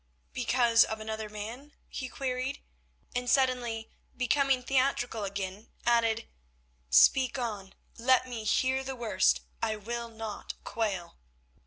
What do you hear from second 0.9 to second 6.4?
another man?" he queried, and suddenly becoming theatrical again, added,